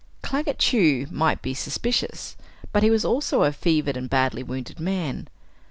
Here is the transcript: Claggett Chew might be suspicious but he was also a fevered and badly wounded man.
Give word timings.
Claggett 0.23 0.57
Chew 0.57 1.05
might 1.11 1.43
be 1.43 1.53
suspicious 1.53 2.35
but 2.73 2.81
he 2.81 2.89
was 2.89 3.05
also 3.05 3.43
a 3.43 3.51
fevered 3.51 3.95
and 3.95 4.09
badly 4.09 4.41
wounded 4.41 4.79
man. 4.79 5.27